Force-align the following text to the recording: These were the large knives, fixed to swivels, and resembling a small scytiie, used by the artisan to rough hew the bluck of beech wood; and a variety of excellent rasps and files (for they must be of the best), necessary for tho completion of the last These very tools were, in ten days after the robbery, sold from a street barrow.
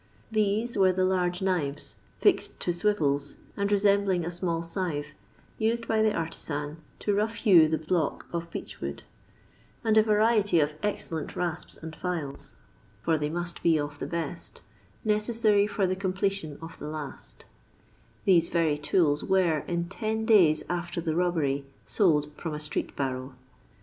These 0.31 0.75
were 0.75 0.91
the 0.91 1.05
large 1.05 1.43
knives, 1.43 1.95
fixed 2.17 2.59
to 2.61 2.73
swivels, 2.73 3.35
and 3.55 3.71
resembling 3.71 4.25
a 4.25 4.31
small 4.31 4.63
scytiie, 4.63 5.13
used 5.59 5.87
by 5.87 6.01
the 6.01 6.11
artisan 6.11 6.77
to 7.01 7.13
rough 7.13 7.35
hew 7.35 7.67
the 7.67 7.77
bluck 7.77 8.25
of 8.33 8.49
beech 8.49 8.81
wood; 8.81 9.03
and 9.83 9.95
a 9.99 10.01
variety 10.01 10.59
of 10.59 10.73
excellent 10.81 11.35
rasps 11.35 11.77
and 11.77 11.95
files 11.95 12.55
(for 13.03 13.15
they 13.19 13.29
must 13.29 13.61
be 13.61 13.77
of 13.79 13.99
the 13.99 14.07
best), 14.07 14.63
necessary 15.05 15.67
for 15.67 15.85
tho 15.85 15.93
completion 15.93 16.57
of 16.63 16.79
the 16.79 16.87
last 16.87 17.45
These 18.25 18.49
very 18.49 18.79
tools 18.79 19.23
were, 19.23 19.59
in 19.67 19.87
ten 19.87 20.25
days 20.25 20.63
after 20.67 20.99
the 20.99 21.15
robbery, 21.15 21.63
sold 21.85 22.33
from 22.35 22.55
a 22.55 22.59
street 22.59 22.95
barrow. 22.95 23.35